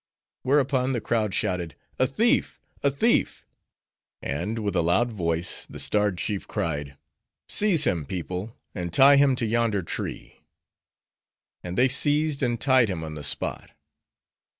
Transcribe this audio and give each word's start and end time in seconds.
Whereupon 0.41 0.93
the 0.93 0.99
crowd 0.99 1.31
shouted, 1.31 1.75
"A 1.99 2.07
thief! 2.07 2.59
a 2.81 2.89
thief!" 2.89 3.45
And 4.19 4.57
with 4.57 4.75
a 4.75 4.81
loud 4.81 5.13
voice 5.13 5.67
the 5.69 5.77
starred 5.77 6.17
chief 6.17 6.47
cried—"Seize 6.47 7.83
him, 7.83 8.07
people, 8.07 8.57
and 8.73 8.91
tie 8.91 9.17
him 9.17 9.35
to 9.35 9.45
yonder 9.45 9.83
tree." 9.83 10.41
And 11.63 11.77
they 11.77 11.87
seized, 11.87 12.41
and 12.41 12.59
tied 12.59 12.89
him 12.89 13.03
on 13.03 13.13
the 13.13 13.23
spot. 13.23 13.69